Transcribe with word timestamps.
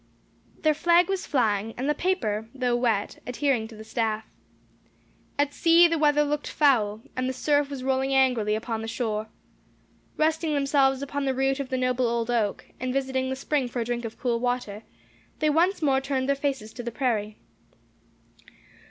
Their 0.63 0.73
flag 0.73 1.09
was 1.09 1.27
flying, 1.27 1.75
and 1.77 1.87
the 1.87 1.93
paper, 1.93 2.49
though 2.55 2.75
wet, 2.75 3.19
adhering 3.27 3.67
to 3.67 3.75
the 3.75 3.83
staff. 3.83 4.25
At 5.37 5.53
sea 5.53 5.87
the 5.87 5.99
weather 5.99 6.23
looked 6.23 6.47
foul, 6.47 7.03
and 7.15 7.29
the 7.29 7.33
surf 7.33 7.69
was 7.69 7.83
rolling 7.83 8.11
angrily 8.11 8.55
upon 8.55 8.81
the 8.81 8.87
shore. 8.87 9.27
Resting 10.17 10.55
themselves 10.55 11.03
upon 11.03 11.25
the 11.25 11.35
root 11.35 11.59
of 11.59 11.69
the 11.69 11.77
noble 11.77 12.07
old 12.07 12.31
oak, 12.31 12.65
and 12.79 12.91
visiting 12.91 13.29
the 13.29 13.35
spring 13.35 13.67
for 13.67 13.79
a 13.79 13.85
drink 13.85 14.03
of 14.03 14.17
cool 14.17 14.39
water, 14.39 14.81
they 15.37 15.51
once 15.51 15.83
more 15.83 16.01
turned 16.01 16.27
their 16.27 16.35
faces 16.35 16.73
to 16.73 16.81
the 16.81 16.89
prairie. 16.91 17.37